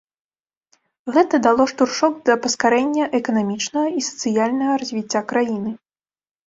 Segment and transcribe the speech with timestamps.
[1.17, 5.71] Гэта дало штуршок да паскарэння эканамічнага і сацыяльнага развіцця краіны.